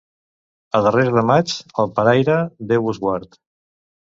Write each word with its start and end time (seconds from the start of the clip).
A 0.77 0.81
darrers 0.87 1.11
de 1.17 1.23
maig, 1.31 1.53
el 1.83 1.91
paraire, 1.99 2.39
«Déu 2.73 2.89
vos 2.89 3.03
guard». 3.05 3.43